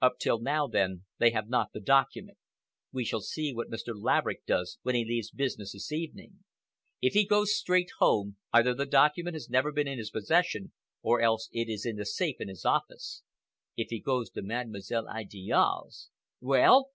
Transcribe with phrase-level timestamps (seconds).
[0.00, 2.38] Up till now, then, they have not the document.
[2.92, 3.92] We shall see what Mr.
[3.94, 6.38] Laverick does when he leaves business this evening;
[7.02, 11.20] if he goes straight home, either the document has never been in his possession, or
[11.20, 13.22] else it is in the safe in his office;
[13.76, 16.08] if he goes to Mademoiselle Idiale's—"
[16.40, 16.84] "Well?"